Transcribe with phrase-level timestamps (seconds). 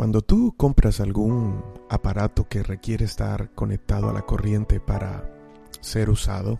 [0.00, 5.30] Cuando tú compras algún aparato que requiere estar conectado a la corriente para
[5.82, 6.58] ser usado,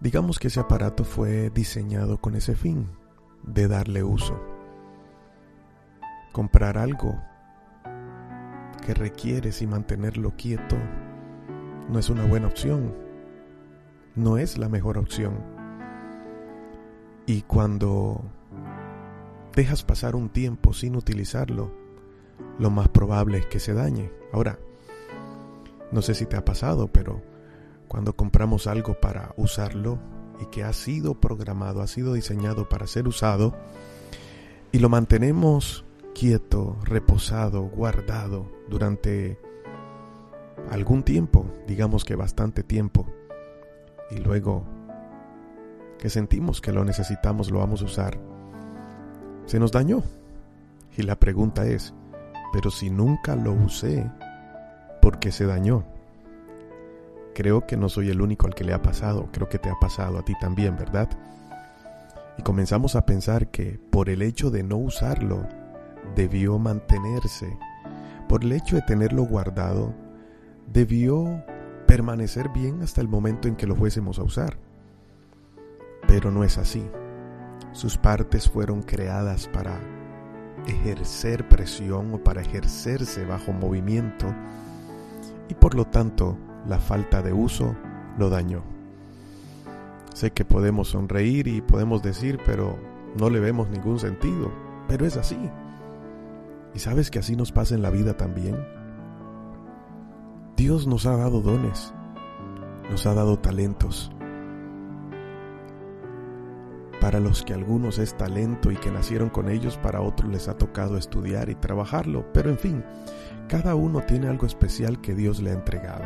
[0.00, 2.88] digamos que ese aparato fue diseñado con ese fin,
[3.42, 4.40] de darle uso.
[6.32, 7.20] Comprar algo
[8.86, 10.76] que requieres y mantenerlo quieto
[11.90, 12.94] no es una buena opción,
[14.14, 15.34] no es la mejor opción.
[17.26, 18.24] Y cuando
[19.54, 21.78] dejas pasar un tiempo sin utilizarlo,
[22.58, 24.10] lo más probable es que se dañe.
[24.32, 24.58] Ahora,
[25.92, 27.22] no sé si te ha pasado, pero
[27.88, 29.98] cuando compramos algo para usarlo
[30.40, 33.56] y que ha sido programado, ha sido diseñado para ser usado,
[34.72, 35.84] y lo mantenemos
[36.14, 39.38] quieto, reposado, guardado durante
[40.70, 43.06] algún tiempo, digamos que bastante tiempo,
[44.10, 44.64] y luego
[45.98, 48.18] que sentimos que lo necesitamos, lo vamos a usar,
[49.46, 50.02] se nos dañó.
[50.96, 51.94] Y la pregunta es,
[52.52, 54.10] pero si nunca lo usé,
[55.00, 55.84] ¿por qué se dañó?
[57.34, 59.78] Creo que no soy el único al que le ha pasado, creo que te ha
[59.80, 61.08] pasado a ti también, ¿verdad?
[62.36, 65.46] Y comenzamos a pensar que por el hecho de no usarlo,
[66.14, 67.56] debió mantenerse,
[68.28, 69.94] por el hecho de tenerlo guardado,
[70.72, 71.44] debió
[71.86, 74.58] permanecer bien hasta el momento en que lo fuésemos a usar.
[76.06, 76.88] Pero no es así.
[77.72, 79.80] Sus partes fueron creadas para
[80.66, 84.34] ejercer presión o para ejercerse bajo movimiento
[85.48, 87.74] y por lo tanto la falta de uso
[88.18, 88.62] lo dañó.
[90.14, 92.78] Sé que podemos sonreír y podemos decir, pero
[93.18, 94.52] no le vemos ningún sentido,
[94.88, 95.38] pero es así.
[96.74, 98.56] ¿Y sabes que así nos pasa en la vida también?
[100.56, 101.92] Dios nos ha dado dones,
[102.90, 104.12] nos ha dado talentos,
[107.00, 110.56] para los que algunos es talento y que nacieron con ellos, para otros les ha
[110.56, 112.30] tocado estudiar y trabajarlo.
[112.32, 112.84] Pero en fin,
[113.48, 116.04] cada uno tiene algo especial que Dios le ha entregado.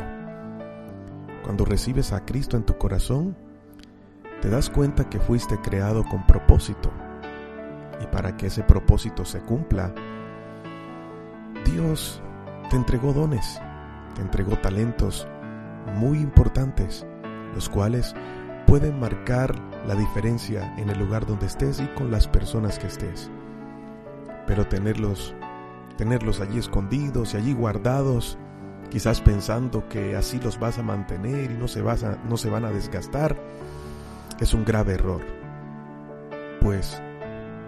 [1.42, 3.36] Cuando recibes a Cristo en tu corazón,
[4.40, 6.90] te das cuenta que fuiste creado con propósito.
[8.00, 9.92] Y para que ese propósito se cumpla,
[11.64, 12.22] Dios
[12.70, 13.60] te entregó dones,
[14.14, 15.26] te entregó talentos
[15.96, 17.06] muy importantes,
[17.54, 18.14] los cuales
[18.74, 19.54] pueden marcar
[19.86, 23.30] la diferencia en el lugar donde estés y con las personas que estés.
[24.48, 25.32] Pero tenerlos,
[25.96, 28.36] tenerlos allí escondidos y allí guardados,
[28.90, 32.50] quizás pensando que así los vas a mantener y no se, vas a, no se
[32.50, 33.36] van a desgastar,
[34.40, 35.20] es un grave error.
[36.60, 37.00] Pues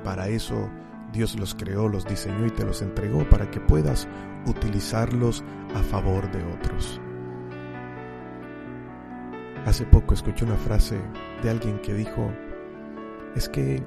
[0.03, 0.69] para eso
[1.12, 4.09] Dios los creó, los diseñó y te los entregó para que puedas
[4.44, 5.44] utilizarlos
[5.77, 7.00] a favor de otros.
[9.66, 10.97] Hace poco escuché una frase
[11.43, 12.31] de alguien que dijo,
[13.34, 13.82] es que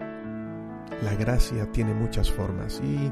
[1.02, 2.82] la gracia tiene muchas formas.
[2.84, 3.10] Y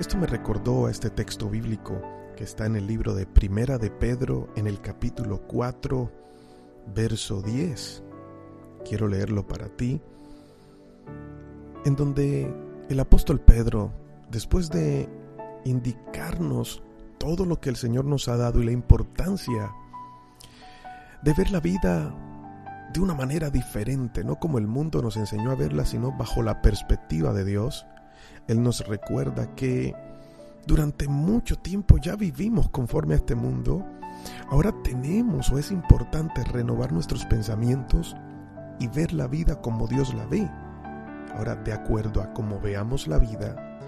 [0.00, 2.00] esto me recordó a este texto bíblico
[2.34, 6.10] que está en el libro de Primera de Pedro, en el capítulo 4,
[6.94, 8.02] verso 10.
[8.88, 10.00] Quiero leerlo para ti,
[11.84, 12.50] en donde
[12.88, 13.92] el apóstol Pedro,
[14.30, 15.10] después de
[15.66, 16.82] indicarnos
[17.18, 19.74] todo lo que el Señor nos ha dado y la importancia
[21.22, 22.14] de ver la vida
[22.92, 26.62] de una manera diferente, no como el mundo nos enseñó a verla, sino bajo la
[26.62, 27.86] perspectiva de Dios.
[28.46, 29.94] Él nos recuerda que
[30.66, 33.84] durante mucho tiempo ya vivimos conforme a este mundo.
[34.50, 38.16] Ahora tenemos o es importante renovar nuestros pensamientos
[38.78, 40.48] y ver la vida como Dios la ve.
[41.36, 43.78] Ahora, de acuerdo a cómo veamos la vida,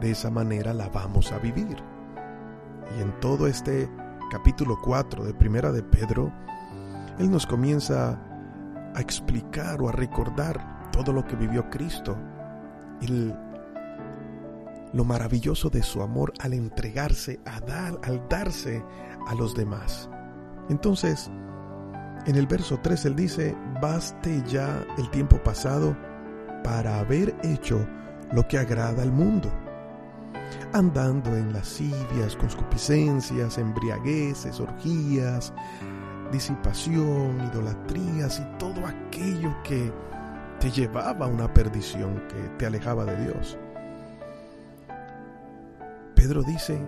[0.00, 1.76] de esa manera la vamos a vivir.
[2.96, 3.90] Y en todo este
[4.30, 6.32] capítulo 4 de Primera de Pedro,
[7.18, 8.18] él nos comienza
[8.94, 12.16] a explicar o a recordar todo lo que vivió Cristo
[14.92, 18.84] lo maravilloso de su amor al entregarse, a dar, al darse
[19.26, 20.08] a los demás.
[20.68, 21.30] Entonces,
[22.26, 25.96] en el verso 3 él dice, baste ya el tiempo pasado
[26.62, 27.84] para haber hecho
[28.32, 29.50] lo que agrada al mundo,
[30.72, 35.52] andando en lascivias, concupiscencias, embriagueces, orgías,
[36.32, 39.92] disipación, idolatrías y todo aquello que
[40.58, 43.58] te llevaba a una perdición que te alejaba de Dios.
[46.16, 46.80] Pedro dice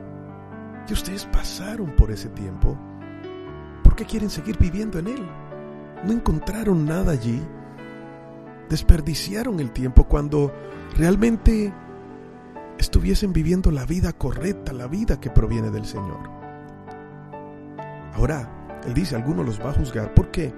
[0.86, 2.78] que ustedes pasaron por ese tiempo
[3.82, 5.26] porque quieren seguir viviendo en él.
[6.04, 7.42] No encontraron nada allí.
[8.68, 10.52] Desperdiciaron el tiempo cuando
[10.96, 11.72] realmente
[12.78, 16.30] estuviesen viviendo la vida correcta, la vida que proviene del Señor.
[18.14, 20.52] Ahora, él dice, algunos los va a juzgar porque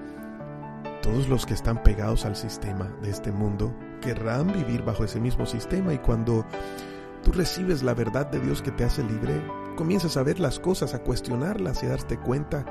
[1.01, 5.45] todos los que están pegados al sistema de este mundo querrán vivir bajo ese mismo
[5.45, 6.45] sistema y cuando
[7.23, 9.41] tú recibes la verdad de Dios que te hace libre,
[9.75, 12.65] comienzas a ver las cosas, a cuestionarlas y a darte cuenta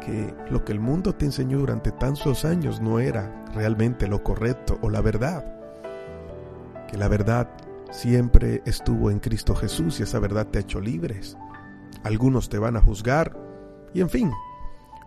[0.00, 4.78] que lo que el mundo te enseñó durante tantos años no era realmente lo correcto
[4.82, 5.44] o la verdad.
[6.88, 7.48] Que la verdad
[7.90, 11.36] siempre estuvo en Cristo Jesús y esa verdad te ha hecho libres.
[12.04, 13.36] Algunos te van a juzgar
[13.94, 14.32] y en fin,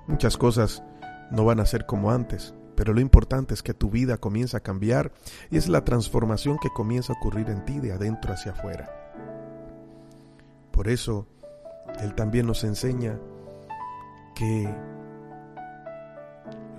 [0.07, 0.83] muchas cosas
[1.31, 4.61] no van a ser como antes, pero lo importante es que tu vida comienza a
[4.61, 5.11] cambiar
[5.49, 8.89] y es la transformación que comienza a ocurrir en ti de adentro hacia afuera.
[10.71, 11.27] Por eso,
[11.99, 13.19] Él también nos enseña
[14.35, 14.67] que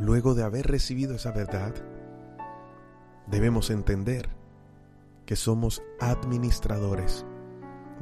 [0.01, 1.73] luego de haber recibido esa verdad,
[3.29, 4.29] debemos entender
[5.27, 7.25] que somos administradores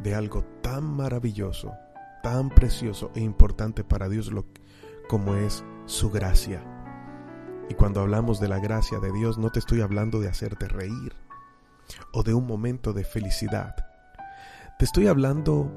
[0.03, 1.75] de algo tan maravilloso,
[2.23, 4.33] tan precioso e importante para Dios
[5.11, 6.63] como es su gracia.
[7.69, 11.17] Y cuando hablamos de la gracia de Dios, no te estoy hablando de hacerte reír
[12.13, 13.75] o de un momento de felicidad.
[14.79, 15.69] Te estoy hablando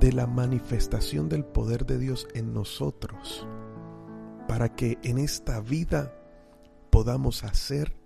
[0.00, 3.48] de la manifestación del poder de Dios en nosotros
[4.46, 6.12] para que en esta vida
[6.90, 7.96] podamos hacer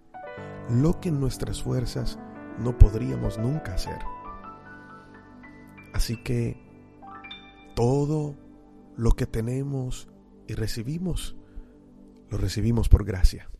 [0.71, 2.21] lo que en nuestras fuerzas
[2.61, 3.99] no podríamos nunca hacer.
[5.93, 6.57] Así que
[7.75, 8.37] todo
[8.97, 10.09] lo que tenemos
[10.49, 11.37] y recibimos,
[12.31, 13.51] lo recibimos por gracia.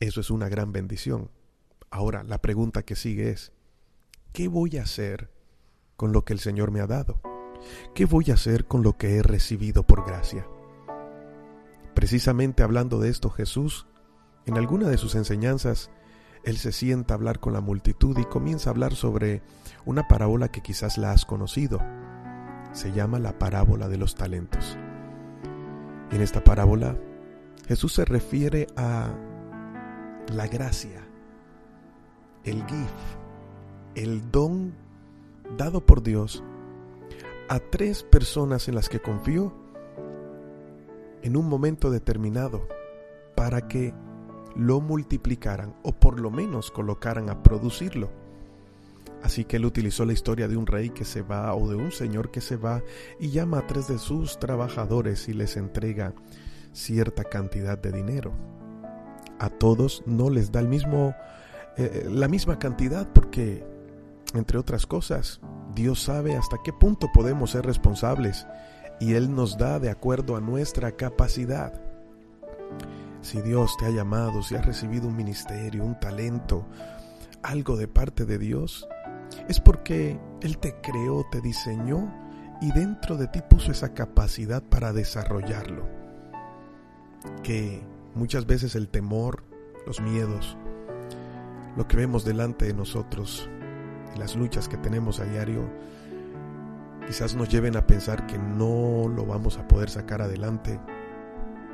[0.00, 1.30] Eso es una gran bendición.
[1.90, 3.52] Ahora, la pregunta que sigue es,
[4.32, 5.30] ¿qué voy a hacer
[5.96, 7.22] con lo que el Señor me ha dado?
[7.94, 10.46] ¿Qué voy a hacer con lo que he recibido por gracia?
[11.94, 13.86] Precisamente hablando de esto, Jesús,
[14.44, 15.90] en alguna de sus enseñanzas,
[16.44, 19.42] él se sienta a hablar con la multitud y comienza a hablar sobre
[19.84, 21.80] una parábola que quizás la has conocido.
[22.72, 24.76] Se llama la parábola de los talentos.
[26.10, 26.96] En esta parábola,
[27.66, 29.12] Jesús se refiere a
[30.32, 31.02] la gracia,
[32.44, 33.16] el gift,
[33.96, 34.72] el don
[35.56, 36.44] dado por Dios
[37.48, 39.52] a tres personas en las que confió
[41.22, 42.68] en un momento determinado
[43.34, 43.94] para que
[44.54, 48.25] lo multiplicaran o por lo menos colocaran a producirlo.
[49.26, 51.90] Así que él utilizó la historia de un rey que se va o de un
[51.90, 52.84] señor que se va
[53.18, 56.14] y llama a tres de sus trabajadores y les entrega
[56.72, 58.34] cierta cantidad de dinero.
[59.40, 61.12] A todos no les da el mismo,
[61.76, 63.66] eh, la misma cantidad porque,
[64.32, 65.40] entre otras cosas,
[65.74, 68.46] Dios sabe hasta qué punto podemos ser responsables
[69.00, 71.72] y Él nos da de acuerdo a nuestra capacidad.
[73.22, 76.64] Si Dios te ha llamado, si has recibido un ministerio, un talento,
[77.42, 78.86] algo de parte de Dios,
[79.48, 82.12] es porque Él te creó, te diseñó
[82.60, 85.86] y dentro de ti puso esa capacidad para desarrollarlo.
[87.42, 87.82] Que
[88.14, 89.44] muchas veces el temor,
[89.86, 90.56] los miedos,
[91.76, 93.48] lo que vemos delante de nosotros
[94.14, 95.68] y las luchas que tenemos a diario,
[97.06, 100.80] quizás nos lleven a pensar que no lo vamos a poder sacar adelante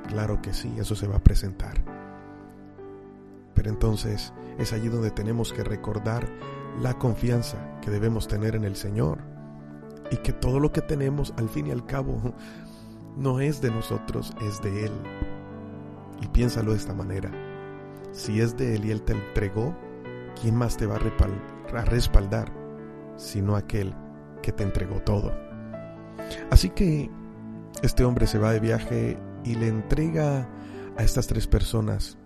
[0.08, 1.74] Claro que sí, eso se va a presentar.
[3.54, 6.28] Pero entonces es allí donde tenemos que recordar
[6.80, 9.18] la confianza que debemos tener en el Señor
[10.10, 12.20] y que todo lo que tenemos al fin y al cabo
[13.16, 14.92] no es de nosotros, es de Él.
[16.20, 17.30] Y piénsalo de esta manera.
[18.12, 19.76] Si es de Él y Él te entregó,
[20.40, 22.52] ¿quién más te va a respaldar
[23.16, 23.94] sino aquel
[24.42, 25.32] que te entregó todo?
[26.50, 27.10] Así que
[27.82, 30.48] este hombre se va de viaje y le entrega
[30.96, 32.18] a estas tres personas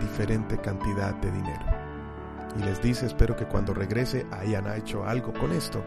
[0.00, 1.73] diferente cantidad de dinero.
[2.58, 5.82] Y les dice, espero que cuando regrese hayan hecho algo con esto.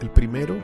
[0.00, 0.56] El primero,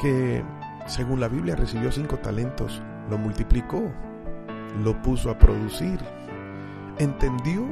[0.00, 0.42] que
[0.86, 3.90] según la Biblia recibió cinco talentos, lo multiplicó,
[4.82, 6.00] lo puso a producir.
[6.98, 7.66] Entendió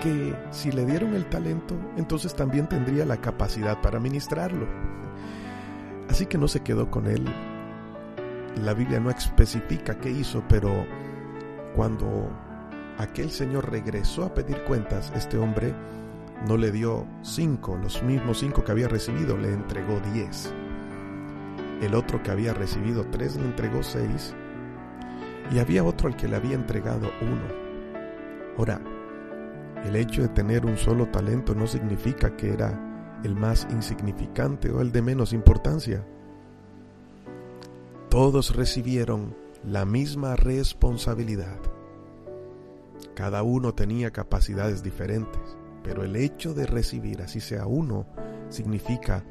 [0.00, 4.66] que si le dieron el talento, entonces también tendría la capacidad para ministrarlo.
[6.08, 7.24] Así que no se quedó con él
[8.62, 10.86] la Biblia no especifica qué hizo, pero
[11.74, 12.30] cuando
[12.98, 15.74] aquel señor regresó a pedir cuentas, este hombre
[16.46, 20.52] no le dio cinco, los mismos cinco que había recibido, le entregó diez.
[21.80, 24.34] El otro que había recibido tres le entregó seis.
[25.52, 27.66] Y había otro al que le había entregado uno.
[28.58, 28.80] Ahora,
[29.84, 34.80] el hecho de tener un solo talento no significa que era el más insignificante o
[34.80, 36.04] el de menos importancia.
[38.08, 41.75] Todos recibieron la misma responsabilidad.
[43.16, 48.04] Cada uno tenía capacidades diferentes, pero el hecho de recibir, así sea uno,
[48.50, 49.24] significa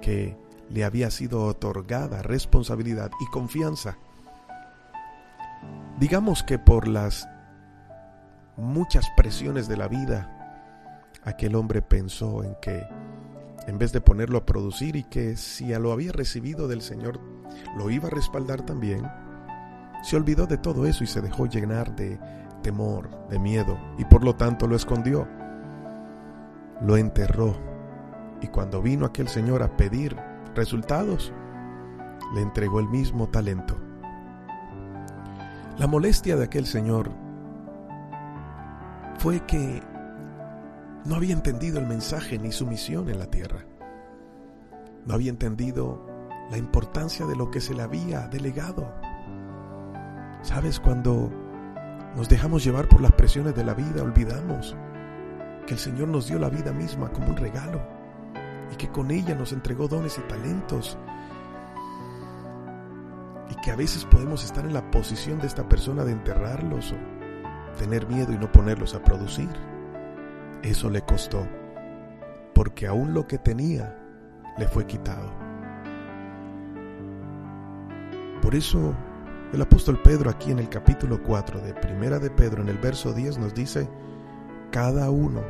[0.00, 0.36] que
[0.70, 3.98] le había sido otorgada responsabilidad y confianza.
[5.98, 7.28] Digamos que por las
[8.56, 10.30] muchas presiones de la vida
[11.24, 12.86] aquel hombre pensó en que
[13.66, 17.18] en vez de ponerlo a producir y que si lo había recibido del Señor
[17.76, 19.04] lo iba a respaldar también,
[20.04, 22.16] se olvidó de todo eso y se dejó llenar de
[22.64, 25.28] temor, de miedo, y por lo tanto lo escondió.
[26.80, 27.54] Lo enterró.
[28.40, 30.16] Y cuando vino aquel Señor a pedir
[30.56, 31.32] resultados,
[32.34, 33.76] le entregó el mismo talento.
[35.78, 37.10] La molestia de aquel Señor
[39.18, 39.82] fue que
[41.04, 43.66] no había entendido el mensaje ni su misión en la tierra.
[45.04, 46.06] No había entendido
[46.50, 48.90] la importancia de lo que se le había delegado.
[50.42, 50.80] ¿Sabes?
[50.80, 51.43] Cuando
[52.16, 54.76] nos dejamos llevar por las presiones de la vida, olvidamos
[55.66, 57.80] que el Señor nos dio la vida misma como un regalo
[58.72, 60.98] y que con ella nos entregó dones y talentos
[63.50, 67.78] y que a veces podemos estar en la posición de esta persona de enterrarlos o
[67.78, 69.48] tener miedo y no ponerlos a producir.
[70.62, 71.46] Eso le costó,
[72.54, 73.98] porque aún lo que tenía
[74.56, 75.30] le fue quitado.
[78.40, 78.94] Por eso
[79.54, 83.12] el apóstol Pedro aquí en el capítulo 4 de Primera de Pedro en el verso
[83.12, 83.88] 10 nos dice,
[84.72, 85.42] cada uno,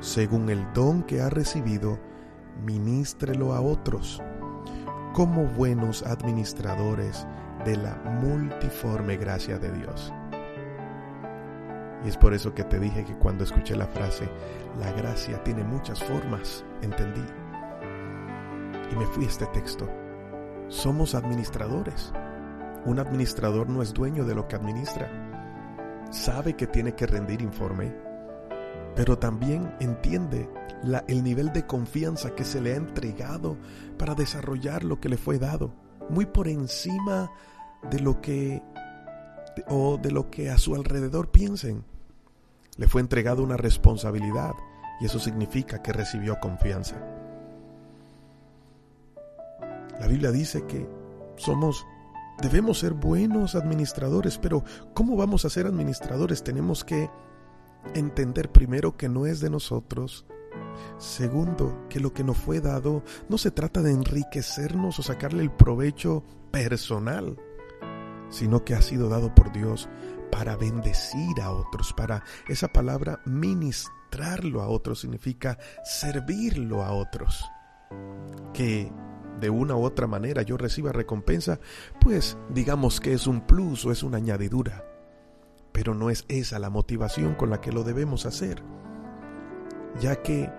[0.00, 1.98] según el don que ha recibido,
[2.66, 4.20] ministrelo a otros,
[5.14, 7.26] como buenos administradores
[7.64, 10.12] de la multiforme gracia de Dios.
[12.04, 14.28] Y es por eso que te dije que cuando escuché la frase,
[14.78, 17.24] la gracia tiene muchas formas, entendí.
[18.92, 19.88] Y me fui a este texto.
[20.68, 22.12] Somos administradores.
[22.86, 25.10] Un administrador no es dueño de lo que administra.
[26.10, 27.92] Sabe que tiene que rendir informe,
[28.94, 30.48] pero también entiende
[31.08, 33.56] el nivel de confianza que se le ha entregado
[33.98, 35.74] para desarrollar lo que le fue dado,
[36.08, 37.30] muy por encima
[37.90, 38.62] de lo que
[39.68, 41.84] o de lo que a su alrededor piensen.
[42.76, 44.52] Le fue entregado una responsabilidad
[45.00, 46.96] y eso significa que recibió confianza.
[49.98, 50.86] La Biblia dice que
[51.36, 51.86] somos
[52.40, 54.64] debemos ser buenos administradores, pero
[54.94, 56.42] ¿cómo vamos a ser administradores?
[56.44, 57.10] Tenemos que
[57.94, 60.26] entender primero que no es de nosotros.
[60.98, 65.50] Segundo, que lo que nos fue dado no se trata de enriquecernos o sacarle el
[65.50, 67.36] provecho personal
[68.28, 69.88] sino que ha sido dado por Dios
[70.30, 77.44] para bendecir a otros, para esa palabra ministrarlo a otros significa servirlo a otros.
[78.52, 78.92] Que
[79.40, 81.60] de una u otra manera yo reciba recompensa,
[82.00, 84.84] pues digamos que es un plus o es una añadidura.
[85.72, 88.62] Pero no es esa la motivación con la que lo debemos hacer,
[90.00, 90.50] ya que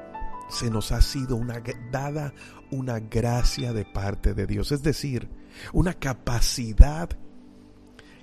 [0.49, 2.33] se nos ha sido una, dada
[2.71, 5.29] una gracia de parte de Dios, es decir,
[5.73, 7.09] una capacidad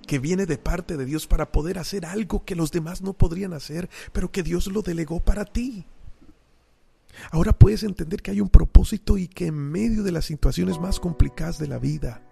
[0.06, 3.52] que viene de parte de Dios para poder hacer algo que los demás no podrían
[3.52, 5.86] hacer, pero que Dios lo delegó para ti.
[7.30, 11.00] Ahora puedes entender que hay un propósito y que en medio de las situaciones más
[11.00, 12.22] complicadas de la vida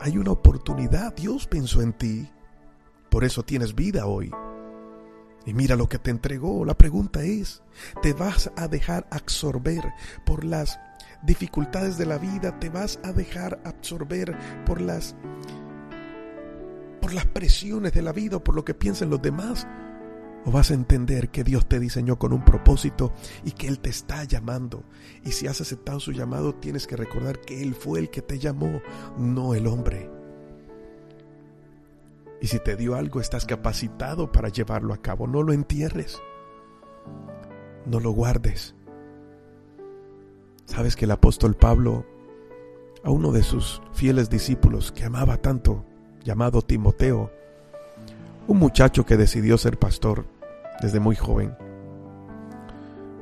[0.00, 1.14] hay una oportunidad.
[1.14, 2.28] Dios pensó en ti.
[3.10, 4.30] Por eso tienes vida hoy.
[5.46, 6.64] Y mira lo que te entregó.
[6.64, 7.62] La pregunta es,
[8.02, 9.82] ¿te vas a dejar absorber
[10.26, 10.78] por las
[11.22, 12.58] dificultades de la vida?
[12.58, 14.36] ¿Te vas a dejar absorber
[14.66, 15.16] por las
[17.00, 19.66] por las presiones de la vida o por lo que piensen los demás?
[20.48, 23.12] ¿O vas a entender que Dios te diseñó con un propósito
[23.44, 24.82] y que Él te está llamando?
[25.22, 28.38] Y si has aceptado su llamado, tienes que recordar que Él fue el que te
[28.38, 28.80] llamó,
[29.18, 30.10] no el hombre.
[32.40, 35.26] Y si te dio algo, estás capacitado para llevarlo a cabo.
[35.26, 36.18] No lo entierres.
[37.84, 38.74] No lo guardes.
[40.64, 42.06] Sabes que el apóstol Pablo,
[43.04, 45.84] a uno de sus fieles discípulos que amaba tanto,
[46.24, 47.30] llamado Timoteo,
[48.46, 50.37] un muchacho que decidió ser pastor
[50.80, 51.56] desde muy joven.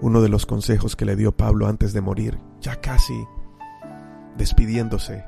[0.00, 3.14] Uno de los consejos que le dio Pablo antes de morir, ya casi
[4.36, 5.24] despidiéndose,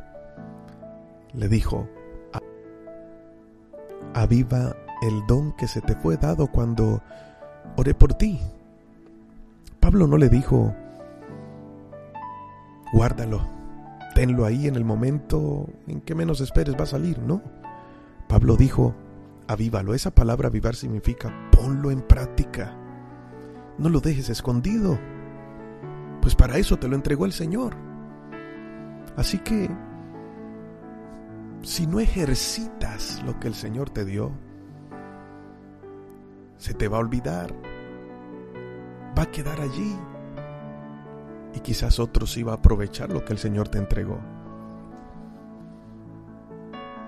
[1.32, 1.88] le dijo,
[4.14, 7.02] aviva el don que se te fue dado cuando
[7.76, 8.40] oré por ti.
[9.80, 10.74] Pablo no le dijo,
[12.92, 13.46] guárdalo,
[14.14, 17.40] tenlo ahí en el momento en que menos esperes va a salir, no.
[18.26, 18.94] Pablo dijo,
[19.48, 19.94] avívalo.
[19.94, 22.76] Esa palabra avivar significa ponlo en práctica.
[23.78, 24.98] No lo dejes escondido.
[26.20, 27.74] Pues para eso te lo entregó el Señor.
[29.16, 29.68] Así que,
[31.62, 34.30] si no ejercitas lo que el Señor te dio,
[36.56, 37.52] se te va a olvidar.
[39.18, 39.96] Va a quedar allí.
[41.54, 44.20] Y quizás otros iba a aprovechar lo que el Señor te entregó.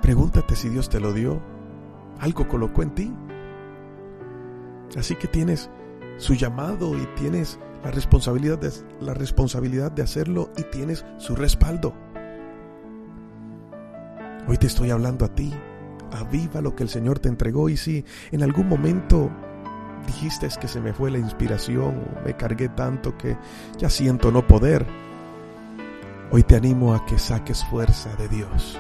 [0.01, 1.41] Pregúntate si Dios te lo dio.
[2.21, 3.13] Algo colocó en ti.
[4.97, 5.71] Así que tienes
[6.19, 11.95] su llamado y tienes la responsabilidad de, la responsabilidad de hacerlo y tienes su respaldo.
[14.47, 15.53] Hoy te estoy hablando a ti.
[16.13, 19.31] Aviva lo que el Señor te entregó y si en algún momento
[20.07, 23.37] dijiste que se me fue la inspiración me cargué tanto que
[23.79, 24.85] ya siento no poder,
[26.33, 28.79] hoy te animo a que saques fuerza de Dios.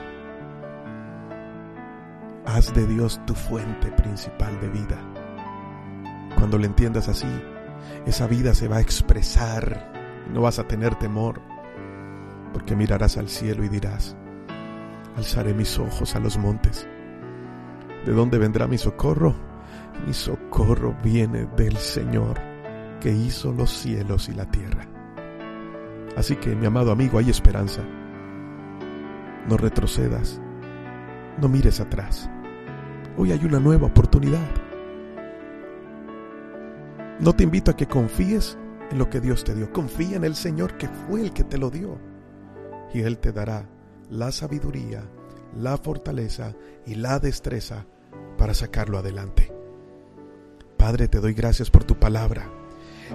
[2.46, 4.98] Haz de Dios tu fuente principal de vida.
[6.36, 7.28] Cuando lo entiendas así,
[8.06, 9.92] esa vida se va a expresar
[10.26, 11.40] y no vas a tener temor,
[12.52, 14.16] porque mirarás al cielo y dirás,
[15.16, 16.88] alzaré mis ojos a los montes.
[18.06, 19.34] ¿De dónde vendrá mi socorro?
[20.06, 22.40] Mi socorro viene del Señor,
[23.00, 24.86] que hizo los cielos y la tierra.
[26.16, 27.82] Así que, mi amado amigo, hay esperanza.
[29.46, 30.40] No retrocedas,
[31.38, 32.30] no mires atrás.
[33.16, 34.46] Hoy hay una nueva oportunidad.
[37.18, 38.56] No te invito a que confíes
[38.90, 39.72] en lo que Dios te dio.
[39.72, 41.98] Confía en el Señor que fue el que te lo dio.
[42.94, 43.68] Y Él te dará
[44.08, 45.02] la sabiduría,
[45.56, 46.54] la fortaleza
[46.86, 47.86] y la destreza
[48.36, 49.52] para sacarlo adelante.
[50.76, 52.50] Padre, te doy gracias por tu palabra.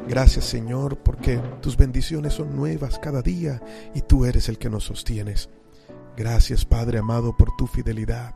[0.07, 3.61] Gracias Señor porque tus bendiciones son nuevas cada día
[3.93, 5.49] y tú eres el que nos sostienes.
[6.17, 8.33] Gracias Padre amado por tu fidelidad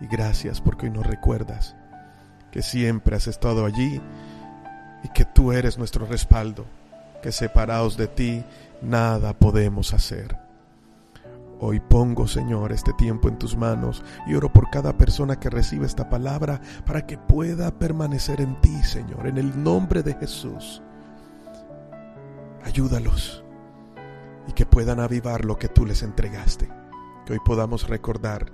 [0.00, 1.76] y gracias porque hoy nos recuerdas
[2.50, 4.00] que siempre has estado allí
[5.02, 6.64] y que tú eres nuestro respaldo,
[7.22, 8.44] que separados de ti
[8.80, 10.38] nada podemos hacer.
[11.60, 15.84] Hoy pongo, Señor, este tiempo en tus manos y oro por cada persona que recibe
[15.84, 20.82] esta palabra para que pueda permanecer en ti, Señor, en el nombre de Jesús.
[22.64, 23.44] Ayúdalos
[24.48, 26.70] y que puedan avivar lo que tú les entregaste.
[27.26, 28.52] Que hoy podamos recordar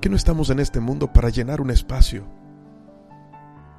[0.00, 2.24] que no estamos en este mundo para llenar un espacio.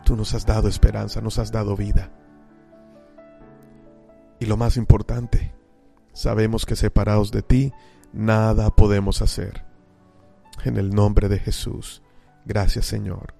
[0.05, 2.11] Tú nos has dado esperanza, nos has dado vida.
[4.39, 5.53] Y lo más importante,
[6.13, 7.73] sabemos que separados de ti,
[8.13, 9.65] nada podemos hacer.
[10.63, 12.03] En el nombre de Jesús.
[12.45, 13.33] Gracias Señor.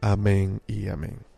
[0.00, 1.33] Amén y amén.